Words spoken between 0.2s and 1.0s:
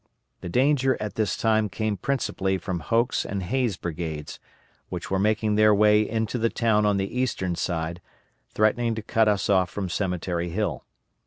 The danger